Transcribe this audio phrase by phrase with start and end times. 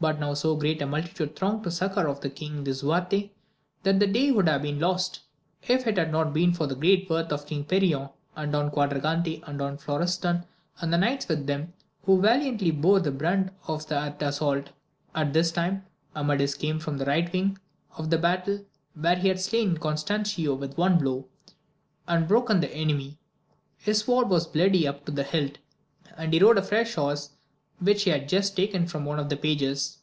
[0.00, 3.30] But now so great a multitude thronged to the succour of King Lisuarte,
[3.82, 5.22] that the day would have been lost,
[5.66, 9.42] if it had not been for the great worth of King Perion and Don Quadragante
[9.44, 10.44] and Don Florestan
[10.80, 11.72] and the knights with them,
[12.04, 14.68] who valiantly bore the brunt of that assault.
[15.16, 15.84] At this time
[16.14, 17.58] Amadis came from the right wing,
[17.96, 18.64] of the battle,
[18.94, 21.24] where he had slain Gonstancio with one blow^
[22.06, 23.18] and broken the enemy;
[23.76, 25.58] his sword was bloody up to the hilt,
[26.16, 27.30] and he rode a fresh horse
[27.80, 29.98] which he had just taken from one of the pages.